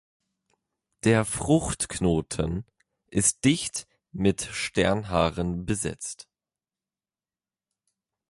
[1.03, 2.65] Der Fruchtknoten
[3.11, 6.27] ist dicht mit Sternhaaren besetzt.